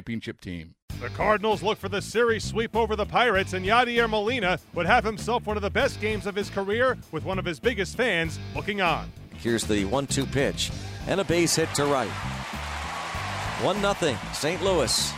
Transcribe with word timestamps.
championship 0.00 0.40
team. 0.40 0.74
The 0.98 1.10
Cardinals 1.10 1.62
look 1.62 1.76
for 1.76 1.90
the 1.90 2.00
series 2.00 2.42
sweep 2.42 2.74
over 2.74 2.96
the 2.96 3.04
Pirates, 3.04 3.52
and 3.52 3.66
Yadier 3.66 4.08
Molina 4.08 4.58
would 4.72 4.86
have 4.86 5.04
himself 5.04 5.46
one 5.46 5.58
of 5.58 5.62
the 5.62 5.68
best 5.68 6.00
games 6.00 6.26
of 6.26 6.34
his 6.34 6.48
career 6.48 6.96
with 7.12 7.26
one 7.26 7.38
of 7.38 7.44
his 7.44 7.60
biggest 7.60 7.98
fans 7.98 8.38
looking 8.54 8.80
on. 8.80 9.12
Here's 9.36 9.64
the 9.64 9.84
1 9.84 10.06
2 10.06 10.24
pitch 10.24 10.70
and 11.06 11.20
a 11.20 11.24
base 11.24 11.54
hit 11.54 11.68
to 11.74 11.84
right. 11.84 12.08
1 13.62 13.80
0, 13.80 14.18
St. 14.32 14.62
Louis. 14.62 15.12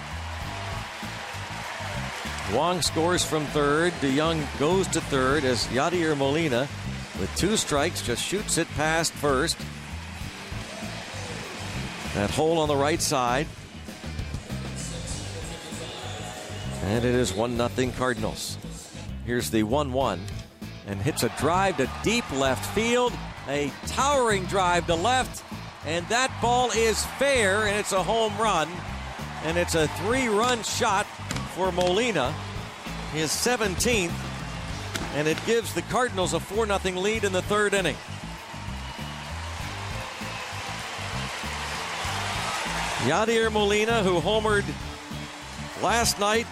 Wong 2.52 2.82
scores 2.82 3.24
from 3.24 3.46
third. 3.46 3.92
DeJong 4.00 4.44
goes 4.58 4.88
to 4.88 5.00
third 5.00 5.44
as 5.44 5.68
Yadier 5.68 6.16
Molina, 6.16 6.68
with 7.20 7.30
two 7.36 7.56
strikes, 7.56 8.02
just 8.02 8.22
shoots 8.22 8.58
it 8.58 8.68
past 8.70 9.12
first. 9.12 9.56
That 12.14 12.30
hole 12.30 12.58
on 12.58 12.66
the 12.66 12.76
right 12.76 13.00
side. 13.00 13.46
And 16.82 17.04
it 17.04 17.14
is 17.14 17.32
1 17.32 17.56
0 17.56 17.92
Cardinals. 17.96 18.58
Here's 19.24 19.50
the 19.50 19.62
1 19.62 19.92
1 19.92 20.20
and 20.86 21.00
hits 21.00 21.22
a 21.22 21.28
drive 21.38 21.76
to 21.76 21.88
deep 22.02 22.30
left 22.32 22.74
field. 22.74 23.12
A 23.48 23.72
towering 23.86 24.44
drive 24.46 24.86
to 24.86 24.94
left. 24.94 25.44
And 25.86 26.06
that 26.08 26.32
ball 26.40 26.70
is 26.70 27.04
fair, 27.18 27.66
and 27.66 27.76
it's 27.78 27.92
a 27.92 28.02
home 28.02 28.36
run. 28.38 28.68
And 29.44 29.58
it's 29.58 29.74
a 29.74 29.88
three 29.88 30.28
run 30.28 30.62
shot 30.62 31.06
for 31.54 31.72
Molina, 31.72 32.32
his 33.12 33.30
17th. 33.30 34.12
And 35.14 35.28
it 35.28 35.38
gives 35.44 35.74
the 35.74 35.82
Cardinals 35.82 36.34
a 36.34 36.40
4 36.40 36.66
0 36.66 37.00
lead 37.00 37.24
in 37.24 37.32
the 37.32 37.42
third 37.42 37.74
inning. 37.74 37.96
Yadier 43.04 43.52
Molina, 43.52 44.02
who 44.04 44.20
homered 44.20 44.64
last 45.82 46.20
night, 46.20 46.46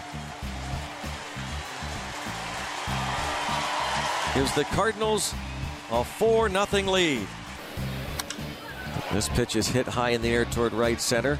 gives 4.34 4.54
the 4.54 4.64
Cardinals 4.64 5.34
a 5.90 6.04
4 6.04 6.48
0 6.48 6.64
lead. 6.90 7.26
This 9.12 9.28
pitch 9.28 9.56
is 9.56 9.68
hit 9.68 9.86
high 9.86 10.10
in 10.10 10.22
the 10.22 10.28
air 10.28 10.44
toward 10.44 10.72
right 10.72 11.00
center. 11.00 11.38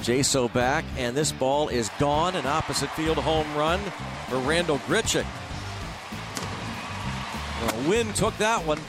Jaso 0.00 0.52
back, 0.52 0.84
and 0.96 1.16
this 1.16 1.32
ball 1.32 1.68
is 1.68 1.90
gone. 1.98 2.34
An 2.34 2.46
opposite 2.46 2.90
field 2.90 3.18
home 3.18 3.46
run 3.56 3.80
for 4.28 4.38
Randall 4.38 4.78
Grichuk. 4.80 5.26
The 7.60 7.88
wind 7.88 8.14
took 8.14 8.36
that 8.38 8.64
one. 8.64 8.80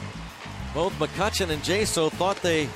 Both 0.74 0.94
McCutchen 0.94 1.50
and 1.50 1.62
Jaso 1.62 2.12
thought 2.12 2.38
they 2.42 2.70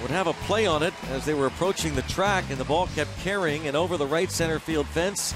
would 0.00 0.10
have 0.10 0.26
a 0.26 0.32
play 0.32 0.66
on 0.66 0.82
it 0.82 0.94
as 1.10 1.24
they 1.24 1.34
were 1.34 1.46
approaching 1.46 1.94
the 1.94 2.02
track, 2.02 2.44
and 2.48 2.58
the 2.58 2.64
ball 2.64 2.86
kept 2.88 3.16
carrying 3.18 3.66
and 3.66 3.76
over 3.76 3.96
the 3.96 4.06
right 4.06 4.30
center 4.30 4.58
field 4.58 4.86
fence. 4.86 5.34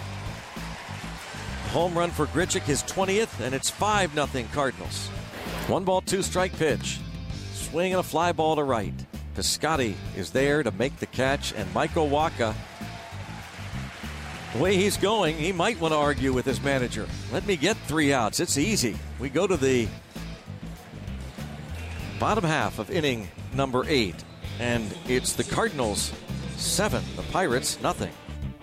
Home 1.74 1.98
run 1.98 2.12
for 2.12 2.26
Grichuk, 2.26 2.62
his 2.62 2.84
20th, 2.84 3.40
and 3.40 3.52
it's 3.52 3.68
5 3.68 4.14
0 4.14 4.46
Cardinals. 4.52 5.08
One 5.66 5.82
ball, 5.82 6.02
two 6.02 6.22
strike 6.22 6.56
pitch. 6.56 7.00
Swing 7.52 7.92
and 7.92 7.98
a 7.98 8.02
fly 8.04 8.30
ball 8.30 8.54
to 8.54 8.62
right. 8.62 8.94
Piscotty 9.34 9.94
is 10.16 10.30
there 10.30 10.62
to 10.62 10.70
make 10.70 10.96
the 11.00 11.06
catch, 11.06 11.52
and 11.52 11.74
Michael 11.74 12.08
Wacha, 12.08 12.54
the 14.52 14.58
way 14.60 14.76
he's 14.76 14.96
going, 14.96 15.36
he 15.36 15.50
might 15.50 15.80
want 15.80 15.90
to 15.90 15.98
argue 15.98 16.32
with 16.32 16.44
his 16.44 16.62
manager. 16.62 17.08
Let 17.32 17.44
me 17.44 17.56
get 17.56 17.76
three 17.88 18.12
outs. 18.12 18.38
It's 18.38 18.56
easy. 18.56 18.96
We 19.18 19.28
go 19.28 19.48
to 19.48 19.56
the 19.56 19.88
bottom 22.20 22.44
half 22.44 22.78
of 22.78 22.88
inning 22.88 23.26
number 23.52 23.84
eight, 23.88 24.22
and 24.60 24.96
it's 25.08 25.32
the 25.32 25.42
Cardinals 25.42 26.12
seven, 26.56 27.02
the 27.16 27.22
Pirates 27.22 27.82
nothing. 27.82 28.12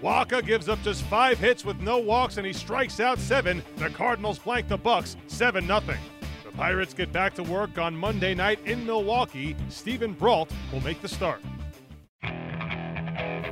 Wacha 0.02 0.44
gives 0.44 0.68
up 0.68 0.82
just 0.82 1.04
five 1.04 1.38
hits 1.38 1.64
with 1.64 1.80
no 1.82 2.00
walks, 2.00 2.38
and 2.38 2.46
he 2.46 2.54
strikes 2.54 3.00
out 3.00 3.20
seven. 3.20 3.62
The 3.78 3.90
Cardinals 3.90 4.40
flank 4.40 4.68
the 4.68 4.78
Bucs 4.78 5.16
7 5.28 5.68
0. 5.68 5.80
The 5.82 6.52
Pirates 6.58 6.94
get 6.94 7.12
back 7.12 7.36
to 7.36 7.44
work 7.44 7.78
on 7.78 7.96
Monday 7.96 8.34
night 8.34 8.60
in 8.66 8.86
Milwaukee. 8.86 9.56
Steven 9.70 10.14
Brault 10.14 10.52
will 10.72 10.82
make 10.82 11.02
the 11.02 11.08
start. 11.08 11.42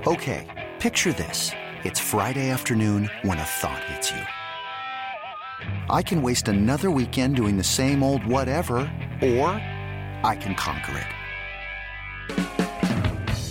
Okay, 0.07 0.69
picture 0.79 1.13
this. 1.13 1.51
It's 1.83 1.99
Friday 1.99 2.49
afternoon 2.49 3.09
when 3.21 3.37
a 3.37 3.43
thought 3.43 3.83
hits 3.83 4.11
you. 4.11 4.21
I 5.89 6.01
can 6.01 6.21
waste 6.21 6.47
another 6.47 6.89
weekend 6.89 7.35
doing 7.35 7.57
the 7.57 7.63
same 7.63 8.01
old 8.01 8.25
whatever, 8.25 8.79
or 9.21 9.49
I 10.23 10.35
can 10.39 10.55
conquer 10.55 10.97
it. 10.97 11.18